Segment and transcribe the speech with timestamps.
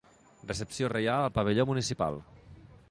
[0.51, 2.21] Recepció reial al pavelló municipal.